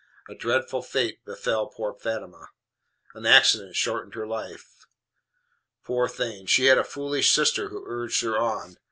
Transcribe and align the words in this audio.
A 0.27 0.33
dreadful 0.33 0.81
fate 0.81 1.23
befell 1.25 1.67
poor 1.67 1.93
Fatima. 1.93 2.47
An 3.13 3.27
ACCIDENT 3.27 3.75
shortened 3.75 4.15
her 4.15 4.25
life. 4.25 4.87
Poor 5.83 6.07
thing! 6.09 6.47
she 6.47 6.65
had 6.65 6.79
a 6.79 6.83
foolish 6.83 7.29
sister 7.31 7.69
who 7.69 7.83
urged 7.85 8.23
her 8.23 8.35
on. 8.35 8.77